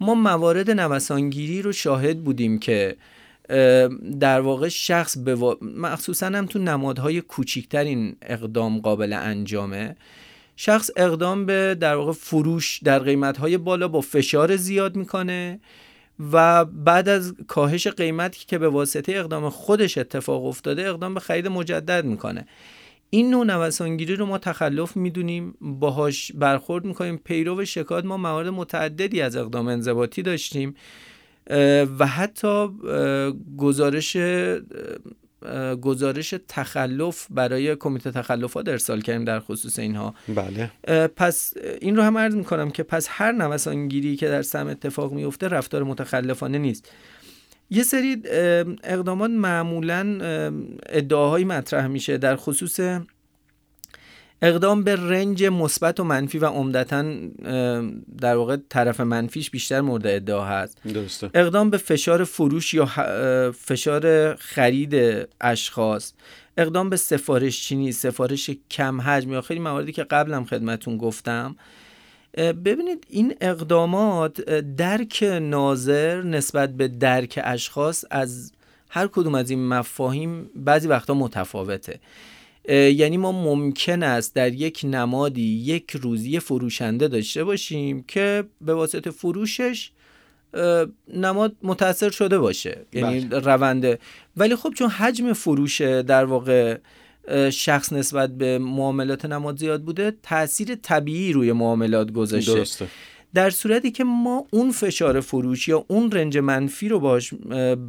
[0.00, 2.96] ما موارد نوسانگیری رو شاهد بودیم که
[4.20, 9.96] در واقع شخص به مخصوصا هم تو نمادهای کوچیکتر این اقدام قابل انجامه.
[10.56, 15.60] شخص اقدام به در واقع فروش در قیمتهای بالا با فشار زیاد می‌کنه.
[16.32, 21.48] و بعد از کاهش قیمتی که به واسطه اقدام خودش اتفاق افتاده اقدام به خرید
[21.48, 22.46] مجدد می‌کنه.
[23.10, 27.16] این نوع نوسانگیری رو ما تخلف می‌دونیم باهاش برخورد می‌کنیم.
[27.24, 30.74] پیرو شکایت ما موارد متعددی از اقدام انضباطی داشتیم
[31.98, 32.68] و حتی
[33.58, 34.16] گزارش
[35.82, 40.14] گزارش تخلف برای کمیته تخلفات ارسال کردیم در خصوص اینها.
[40.28, 40.70] بله.
[41.08, 45.48] پس این رو هم عرض می‌کنم که پس هر نوسانگیری که در سم اتفاق میفته
[45.48, 46.92] رفتار متخلفانه نیست.
[47.70, 48.22] یه سری
[48.84, 50.18] اقدامات معمولا
[50.86, 52.80] ادعاهایی مطرح میشه در خصوص
[54.42, 57.02] اقدام به رنج مثبت و منفی و عمدتا
[58.20, 60.78] در واقع طرف منفیش بیشتر مورد ادعا هست.
[60.94, 61.30] درسته.
[61.34, 62.86] اقدام به فشار فروش یا
[63.52, 64.94] فشار خرید
[65.40, 66.12] اشخاص.
[66.56, 71.56] اقدام به سفارش چینی سفارش کم حجم یا خیلی مواردی که قبلم خدمتون گفتم.
[72.36, 78.52] ببینید این اقدامات درک ناظر نسبت به درک اشخاص از
[78.90, 82.00] هر کدوم از این مفاهیم بعضی وقتا متفاوته.
[82.68, 89.10] یعنی ما ممکن است در یک نمادی یک روزی فروشنده داشته باشیم که به واسطه
[89.10, 89.90] فروشش
[91.14, 93.38] نماد متاثر شده باشه یعنی بله.
[93.38, 93.98] رونده
[94.36, 96.78] ولی خب چون حجم فروش در واقع
[97.50, 102.86] شخص نسبت به معاملات نماد زیاد بوده تاثیر طبیعی روی معاملات گذاشته درسته.
[103.34, 107.34] در صورتی که ما اون فشار فروش یا اون رنج منفی رو باش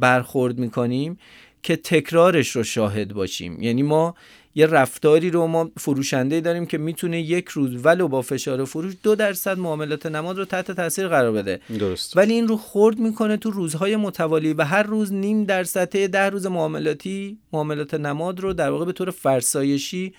[0.00, 1.18] برخورد می‌کنیم
[1.62, 4.14] که تکرارش رو شاهد باشیم یعنی ما
[4.54, 9.14] یه رفتاری رو ما فروشنده داریم که می‌تونه یک روز ولو با فشار فروش دو
[9.14, 11.60] درصد معاملات نماد رو تحت تاثیر قرار بده.
[11.78, 12.16] درست.
[12.16, 16.46] ولی این رو خورد می‌کنه تو روزهای متوالی و هر روز نیم درصد ده روز
[16.46, 20.14] معاملاتی معاملات نماد رو در واقع به طور فرسایشی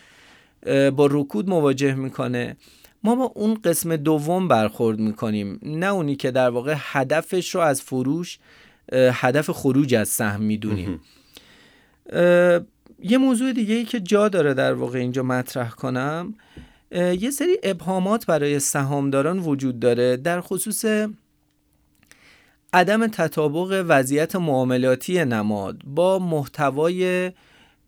[0.95, 2.57] با رکود مواجه می‌کنه.
[3.03, 5.59] ما با اون قسم دوم برخورد می‌کنیم.
[5.63, 8.39] نه اونی که در واقع هدفش رو از فروش
[8.93, 10.99] هدف خروج از سهم می‌دونیم.
[13.03, 16.33] یه موضوع دیگه ای که جا داره در واقع اینجا مطرح کنم
[16.91, 20.85] یه سری ابهامات برای سهامداران وجود داره در خصوص
[22.73, 27.31] عدم تطابق وضعیت معاملاتی نماد با محتوای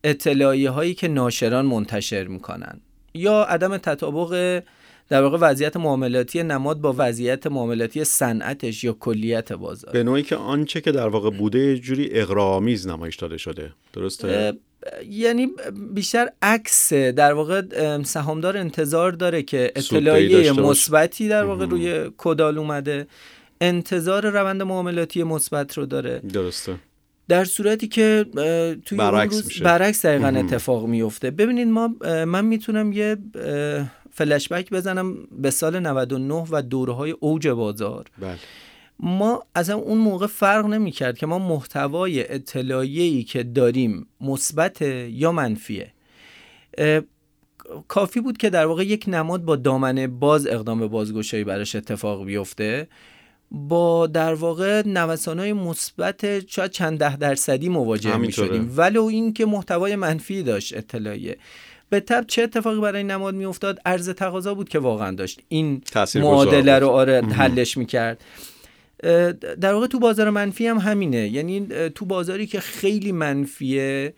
[0.04, 2.80] اطلاعیه هایی که ناشران منتشر می‌کنن
[3.14, 4.64] یا عدم تطابق
[5.10, 9.94] در واقع وضعیت معاملاتی نماد با وضعیت معاملاتی صنعتش یا کلیت بازار.
[9.94, 14.54] به نوعی که آنچه که در واقع بوده یه جوری اغرامیز نمایش داده شده درسته؟
[15.10, 15.48] یعنی
[15.94, 17.62] بیشتر عکس در واقع
[18.04, 23.08] سهامدار انتظار داره که اطلاعیه مثبتی در واقع روی کدال اومده.
[23.62, 26.20] انتظار روند معاملاتی مثبت رو داره.
[26.20, 26.76] درسته.
[27.28, 28.26] در صورتی که
[28.86, 29.64] توی برعکس اون روز میشه.
[29.64, 31.32] برعکس دقیقا اتفاق میفته.
[31.32, 31.88] ببینید ما
[32.26, 33.18] من می‌تونم یه
[34.12, 38.06] فلشبک بزنم به سال 99 و دوره های اوج بازار.
[38.20, 38.38] بله.
[39.00, 45.32] ما از اون موقع فرق نمی کرد که ما محتوای اطلاعیه‌ای که داریم مثبت یا
[45.32, 45.94] منفیه.
[47.88, 52.26] کافی بود که در واقع یک نماد با دامنه باز اقدام به بازگشایی براش اتفاق
[52.26, 52.88] بیفته.
[53.52, 59.96] با در واقع نوسانهای مثبت شاید چند ده درصدی مواجه می شدیم ولو اینکه محتوای
[59.96, 61.38] منفی داشت اطلاعیه.
[61.90, 65.40] به تب چه اتفاقی برای این نماد می افتاد عرض تقاضا بود که واقعا داشت.
[65.48, 65.82] این
[66.16, 68.24] معادله رو آره حلش می کرد
[69.62, 71.28] در واقع تو بازار منفی هم همینه.
[71.30, 74.14] یعنی تو بازاری که خیلی منفیه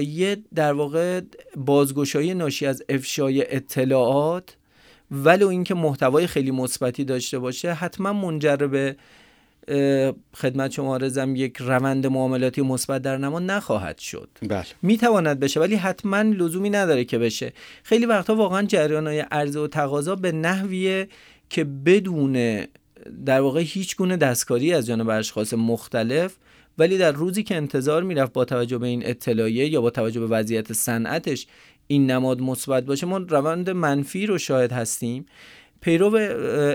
[0.00, 1.20] یه در واقع
[1.56, 4.56] بازگشایی ناشی از افشای اطلاعات
[5.10, 8.96] ولو اینکه محتوای خیلی مثبتی داشته باشه حتما منجر به
[10.34, 14.28] خدمت شما رزم یک روند معاملاتی مثبت در نما نخواهد شد.
[14.48, 14.64] بله.
[14.82, 17.52] می‌تواند بشه ولی حتما لزومی نداره که بشه.
[17.82, 21.08] خیلی وقتا واقعا جریان های عرضه و تقاضا به نحویه
[21.50, 22.64] که بدون
[23.26, 26.36] در واقع هیچ گونه دستکاری از جانب اشخاص مختلف
[26.78, 30.26] ولی در روزی که انتظار می‌رفت با توجه به این اطلاعیه یا با توجه به
[30.26, 31.46] وضعیت صنعتش
[31.86, 35.26] این نماد مثبت باشه ما روند منفی رو شاهد هستیم.
[35.80, 36.18] پیرو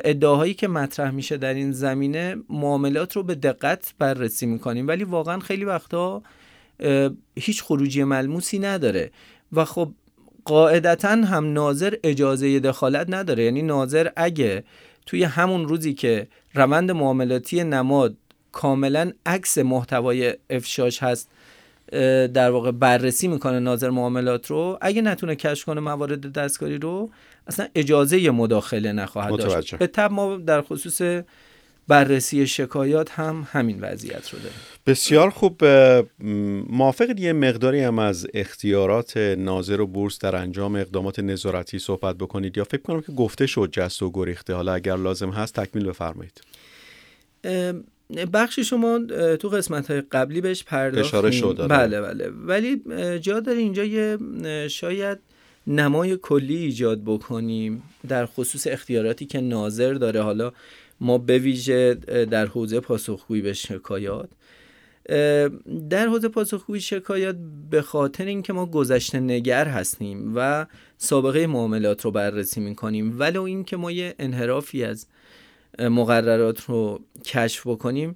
[0.05, 5.39] ادعاهایی که مطرح میشه در این زمینه معاملات رو به دقت بررسی می‌کنیم ولی واقعا
[5.39, 6.21] خیلی وقتا
[7.35, 9.11] هیچ خروجی ملموسی نداره.
[9.53, 9.91] و خب
[10.45, 13.43] قاعدتا هم ناظر اجازه دخالت نداره.
[13.43, 14.63] یعنی ناظر اگه
[15.05, 18.15] توی همون روزی که روند معاملاتی نماد
[18.51, 21.29] کاملا عکس محتوای افشاش هست
[22.33, 27.09] در واقع بررسی می‌کنه ناظر معاملات رو اگه نتونه کشف کنه موارد دستکاری رو
[27.47, 29.75] اصلا اجازه مداخله نخواهد داشت.
[29.75, 31.01] به تب ما در خصوص
[31.89, 35.65] بررسی شکایات هم همین وضعیت رو داریم بسیار خوب
[36.69, 42.57] موافق یه مقداری هم از اختیارات ناظر و بورس در انجام اقدامات نظارتی صحبت بکنید
[42.57, 44.53] یا فکر کنم که گفته شد جست و گریخته.
[44.53, 46.41] حالا اگر لازم هست تکمیل بفرمایید.
[48.33, 48.99] بخشی شما
[49.39, 51.19] تو قسمت های قبلی بهش پرداختیم.
[51.19, 52.29] اشاره شد بله بله.
[52.29, 52.81] ولی
[53.19, 54.17] جا داره اینجا یه
[54.67, 55.19] شاید
[55.69, 60.21] نمای کلی ایجاد بکنیم در خصوص اختیاراتی که ناظر داره.
[60.21, 60.51] حالا
[61.01, 61.93] ما به ویژه
[62.25, 64.29] در حوزه پاسخگویی به شکایات
[65.89, 67.37] در حوزه پاسخگویی شکایات
[67.69, 70.65] به خاطر اینکه ما گذشته نگر هستیم و
[70.97, 75.07] سابقه معاملات رو بررسی می‌کنیم ولو اینکه ما یه انحرافی از
[75.79, 78.13] مقررات رو کشف بکنیم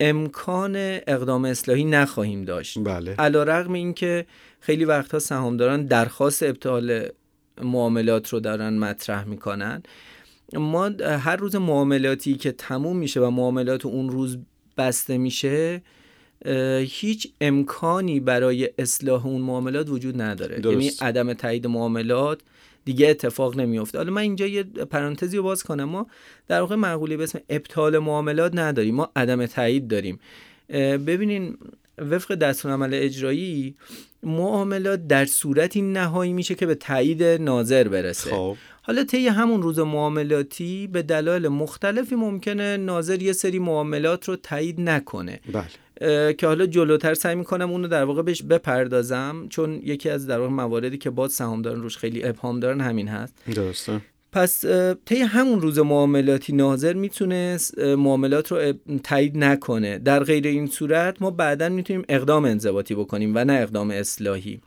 [0.00, 0.72] امکان
[1.06, 2.78] اقدام اصلاحی نخواهیم داشت.
[2.78, 3.14] بله.
[3.18, 4.26] علا رقم این که
[4.60, 7.08] خیلی وقتها سهامداران درخواست ابطال
[7.62, 9.82] معاملات رو دارن مطرح می‌کنن.
[10.52, 14.38] ما هر روز معاملاتی که تموم میشه و معاملات اون روز
[14.78, 15.82] بسته میشه
[16.80, 20.60] هیچ امکانی برای اصلاح اون معاملات وجود نداره.
[20.64, 22.40] یعنی عدم تایید معاملات
[22.86, 25.84] دیگه اتفاق نمیفته حالا من اینجا یه پرانتزی رو باز کنم.
[25.84, 26.06] ما
[26.48, 28.94] در واقع مقوله به اسم ابطال معاملات نداریم.
[28.94, 30.18] ما عدم تایید داریم.
[31.06, 31.58] ببینین
[31.98, 33.76] وفق دستورالعمل اجرایی
[34.22, 38.30] معاملات در صورتی نهایی میشه که به تایید ناظر برسه.
[38.30, 38.56] خب.
[38.82, 44.80] حالا طی همون روز معاملاتی به دلایل مختلفی ممکنه ناظر یه سری معاملات رو تایید
[44.80, 45.40] نکنه.
[45.52, 45.64] بله.
[46.38, 50.50] که حالا جلوتر سعی می‌کنم اونو در واقع بهش بپردازم چون یکی از در واقع
[50.52, 53.34] مواردی که باز سهامداران روش خیلی ابهام دارن همین هست.
[53.54, 54.00] درسته.
[54.32, 54.64] پس
[55.04, 58.72] طی همون روز معاملاتی ناظر می‌تونست معاملات رو
[59.04, 59.98] تایید نکنه.
[59.98, 64.60] در غیر این صورت ما بعدا می‌تونیم اقدام انضباطی بکنیم و نه اقدام اصلاحی.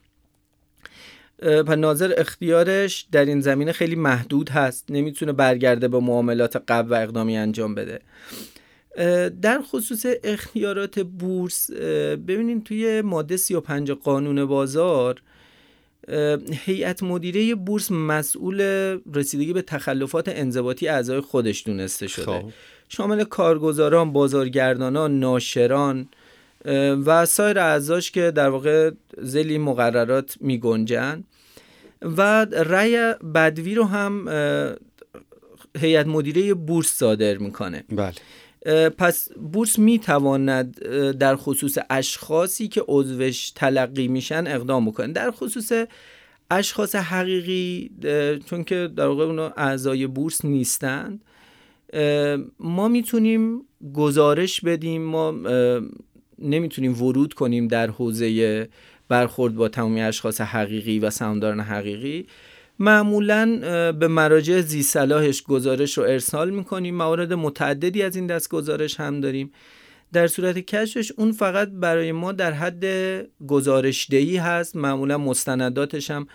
[1.40, 4.86] پس ناظر اختیارش در این زمینه خیلی محدود هست.
[4.90, 8.00] نمی‌تونه برگرده به معاملات قبل و اقدامی انجام بده.
[9.42, 11.72] در خصوص اختیارات بورس
[12.28, 15.22] ببینید توی ماده 35 قانون بازار
[16.66, 18.62] هیئت مدیره بورس مسئول
[19.14, 22.26] رسیدگی به تخلفات انضباطی اعضای خودش دونسته شده.
[22.26, 22.44] خب.
[22.90, 26.10] شامل کارگزاران، بازارگردانان، ناشران
[27.06, 31.24] و سایر اعضاش که در واقع زلی مقررات می گنجن
[32.02, 34.28] و رأی بدوی رو هم
[35.78, 37.84] هیئت مدیره بورس صادر می‌کنه.
[37.90, 38.14] بله.
[38.98, 40.80] پس بورس می‌تواند
[41.18, 45.14] در خصوص اشخاصی که عضوش تلقی میشن اقدام بکنه.
[45.14, 45.72] در خصوص
[46.52, 47.92] اشخاص حقیقی
[48.46, 51.22] چون که در واقع اونا اعضای بورس نیستند
[52.60, 53.62] ما می‌تونیم
[53.94, 55.32] گزارش بدیم ما
[56.40, 58.70] نمی‌تونیم ورود کنیم در حوزه
[59.08, 62.28] برخورد با تمامی اشخاص حقیقی و سهامداران حقیقی.
[62.80, 63.46] معمولا
[63.92, 66.96] به مراجع زی صلاحش گزارش رو ارسال می‌کنیم.
[66.96, 69.52] موارد متعددی از این دست گزارش هم داریم.
[70.14, 72.86] در صورت کشفش اون فقط برای ما در حد
[73.48, 74.76] گزارش دهی هست.
[74.76, 76.28] معمولا مستنداتش هم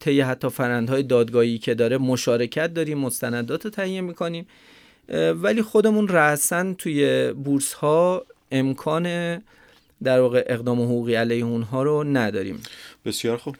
[0.00, 4.46] طی حتی فرندهای دادگاهی که داره مشارکت داریم مستندات رو تهیه می‌کنیم.
[5.34, 9.36] ولی خودمون رأسا توی بورس ها امکان
[10.02, 12.62] در واقع اقدام حقوقی علیه اونها رو نداریم.
[13.04, 13.56] بسیار خوب.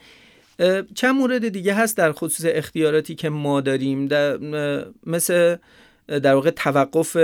[0.94, 4.06] چند مورد دیگه هست در خصوص اختیاراتی که ما داریم.
[4.06, 4.38] در
[5.06, 5.56] مثل
[6.08, 7.16] در واقع توقف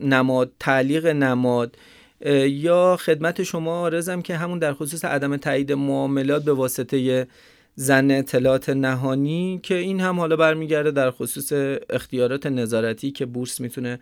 [0.00, 1.76] نماد تعلیق نماد
[2.46, 7.26] یا خدمت شما آرزم که همون در خصوص عدم تایید معاملات به واسطه
[7.74, 11.52] زن اطلاعات نهانی که این هم حالا برمیگرده در خصوص
[11.90, 13.98] اختیارات نظارتی که بورس می‌تونه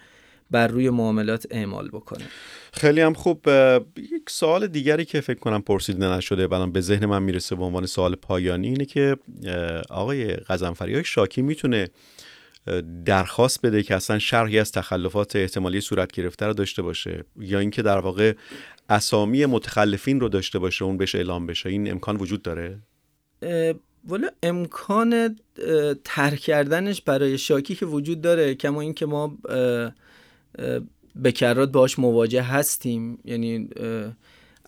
[0.51, 2.25] بر روی معاملات اعمال بکنه.
[2.73, 3.49] خیلی هم خوب.
[3.97, 7.87] یک سوال دیگری که فکر کنم پرسیده نشده بعدم به ذهن من می‌رسه به عنوان
[7.87, 9.17] سوال پایانی اینه که
[9.91, 11.89] آقای قزنفری های شاکی می‌تونه
[13.05, 17.83] درخواست بده که اصلا شرحی از تخلفات احتمالی صورت گرفته رو داشته باشه یا اینکه
[17.83, 18.33] در واقع
[18.89, 21.69] اسامی متخلفین رو داشته باشه اون بهش اعلام بشه.
[21.69, 22.79] این امکان وجود داره؟
[24.09, 25.37] ولی امکان
[26.05, 29.39] ترک کردنش برای شاکی که وجود داره کما اینکه ما
[31.25, 33.19] بکرات باش مواجه هستیم.
[33.25, 33.69] یعنی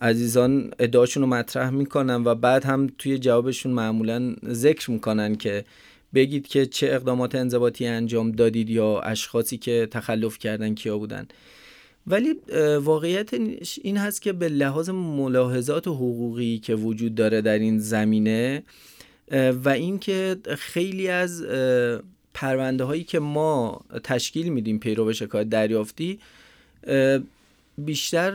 [0.01, 5.65] عزیزان ادعاشون رو مطرح می‌کنن و بعد هم توی جوابشون معمولا ذکر می‌کنن که
[6.13, 11.27] بگید که چه اقدامات انضباطی انجام دادید یا اشخاصی که تخلف کردن کیا بودن.
[12.07, 12.35] ولی
[12.81, 13.33] واقعیت
[13.81, 18.63] این هست که به لحاظ ملاحظات حقوقی که وجود داره در این زمینه
[19.63, 21.45] و اینکه خیلی از
[22.33, 26.19] پرونده هایی که ما تشکیل میدیم پیرو به شکایت دریافتی
[27.77, 28.33] بیشتر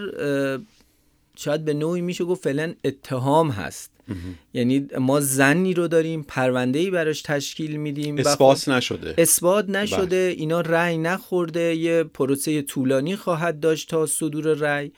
[1.37, 3.91] شاید به نوعی میشه گفت فعلا اتهام هست.
[4.55, 9.15] یعنی ما زنی رو داریم پرونده ای براش تشکیل میدیم اثبات نشده.
[9.19, 10.35] اثبات نشده بله.
[10.39, 14.93] اینا رأی نخورده یه پروسه طولانی خواهد داشت تا صدور رأی.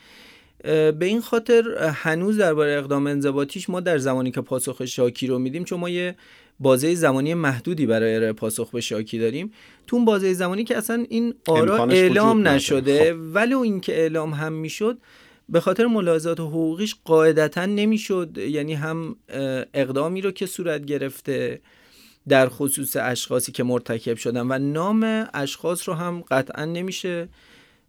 [0.63, 1.63] به این خاطر
[1.95, 6.17] هنوز درباره اقدام انضباطیش ما در زمانی که پاسخ شاکی رو میدیم چون ما یه
[6.61, 9.53] بازه زمانی محدودی برای ارائه پاسخ به شاکی داریم.
[9.87, 13.19] تو اون بازه زمانی که اصلا این آرا اعلام نشده خب.
[13.35, 14.99] ولی این که اعلام هم می‌شد
[15.49, 18.39] به خاطر ملاحظات حقوقیش قاعدتا نمی‌شد.
[18.39, 19.17] یعنی هم
[19.75, 21.61] اقدامی رو که صورت گرفته
[22.29, 27.29] در خصوص اشخاصی که مرتکب شدن و نام اشخاص رو هم قطعا نمیشه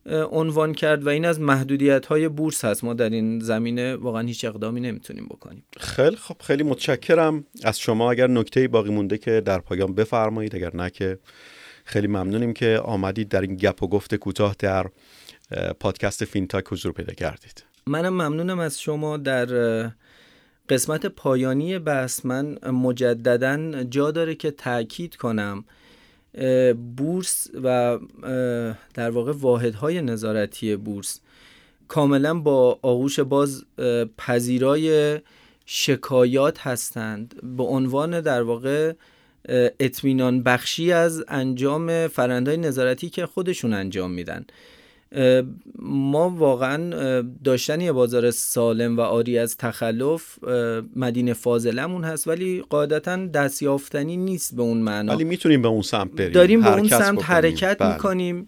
[0.05, 2.83] عنوان کرد و این از محدودیت های بورس هست.
[2.83, 5.63] ما در این زمینه واقعا هیچ اقدامی نمی‌تونیم بکنیم.
[5.79, 7.45] خیلی خب خیلی متشکرم.
[7.63, 10.55] از شما اگر نکته باقی مونده که در پایان بفرمایید.
[10.55, 11.19] اگر نه که
[11.85, 14.85] خیلی ممنونیم که آمدید در این گپ و گفت کوتاه در
[15.79, 17.63] پادکست فینتاک حضور پیدا کردید.
[17.87, 19.17] منم ممنونم از شما.
[19.17, 19.45] در
[20.69, 25.65] قسمت پایانی بحث من مجددا جا داره که تاکید کنم
[26.97, 27.99] بورس و
[28.93, 31.19] در واقع واحدهای نظارتی بورس
[31.88, 33.65] کاملا با آغوش باز
[34.17, 35.19] پذیرای
[35.65, 38.93] شکایات هستند به عنوان در واقع
[39.79, 44.45] اطمینان بخشی از انجام فرندهای نظارتی که خودشون انجام میدن.
[45.80, 50.39] ما واقعا داشتن یه بازار سالم و آری از تخلف
[50.95, 55.16] مدینه فاضلمون هست ولی قاعدتا دستیافتنی نیست به اون معنا.
[55.16, 57.93] ولی می‌تونیم به اون سمت بریم داریم به اون سمت حرکت بله.
[57.93, 58.47] می‌کنیم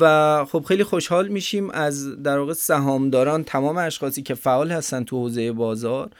[0.00, 5.16] و خب خیلی خوشحال میشیم از در واقع سهامداران تمام اشخاصی که فعال هستن تو
[5.16, 6.10] حوزه بازار.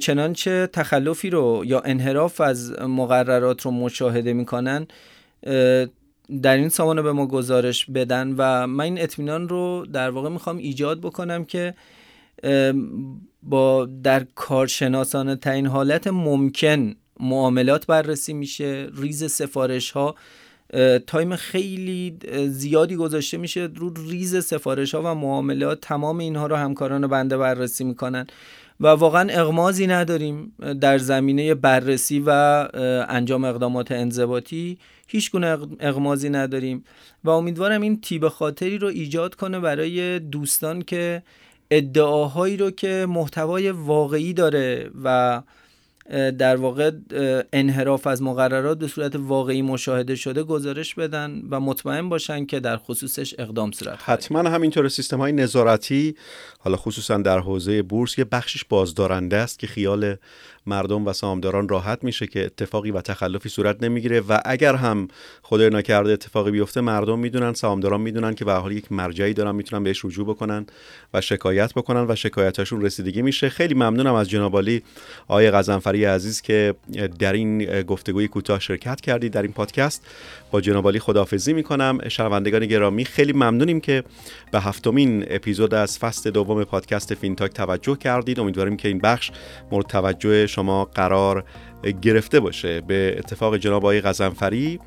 [0.00, 4.86] چنانچه تخلفی رو یا انحراف از مقررات رو مشاهده می‌کنن
[6.42, 10.56] در این سامانه به ما گزارش بدن و من این اطمینان رو در واقع می‌خوام
[10.56, 11.74] ایجاد بکنم که
[13.42, 20.14] با در کارشناسانه ترین حالت ممکن معاملات بررسی میشه ریز سفارش ها
[21.06, 22.16] time خیلی
[22.48, 27.84] زیادی گذاشته میشه رو ریز سفارش ها و معاملات تمام اینها رو همکاران بنده بررسی
[27.84, 28.26] می‌کنن.
[28.80, 30.52] و واقعا اغمازی نداریم.
[30.80, 32.30] در زمینه بررسی و
[33.08, 36.84] انجام اقدامات انضباطی هیچ گونه اغمازی نداریم.
[37.24, 41.22] و امیدوارم این طیب خاطری رو ایجاد کنه برای دوستان که
[41.70, 45.42] ادعاهایی رو که محتوای واقعی داره و
[46.38, 46.90] در واقع
[47.52, 52.76] انحراف از مقررات به صورت واقعی مشاهده شده گزارش بدن و مطمئن باشن که در
[52.76, 56.14] خصوصش اقدام صورت حتما همینطور سیستم های نظارتی
[56.58, 60.16] حالا خصوصا در حوزه بورس یه بخشش بازدارنده است که خیال
[60.66, 65.08] مردم و سهامداران راحت میشه که اتفاقی و تخلفی صورت نمی‌گیره و اگر هم
[65.42, 69.84] خدای نکرده اتفاقی بیفته مردم می‌دونن سهامداران می‌دونن که به حال یک مرجعی دارن می‌تونن
[69.84, 70.66] بهش رجوع بکنن
[71.14, 73.48] و شکایت بکنن و شکایتاشون رسیدگی میشه.
[73.48, 74.82] خیلی ممنونم از جناب علی
[75.28, 75.99] آقای غزنفری.
[76.04, 76.74] عزیز که
[77.18, 80.06] در این گفتگوی کوتاه شرکت کردید در این پادکست.
[80.50, 81.98] با جنابعالی خداحافظی می‌کنم.
[82.08, 84.04] شنوندگان گرامی خیلی ممنونیم که
[84.52, 88.40] به هفتمین اپیزود از فصل دوم پادکست فینتاک توجه کردید.
[88.40, 89.30] امیدواریم که این بخش
[89.72, 91.44] مورد توجه شما قرار
[92.02, 92.80] گرفته باشه.
[92.80, 94.80] به اتفاق جناب آقای غزنفری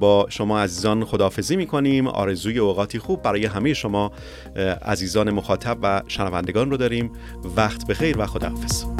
[0.00, 2.06] با شما عزیزان خداحافظی می‌کنیم.
[2.06, 4.12] آرزوی اوقاتی خوب برای همه شما
[4.82, 7.12] عزیزان مخاطب و شنوندگان رو داریم.
[7.56, 8.99] وقت بخیر و خداحافظ.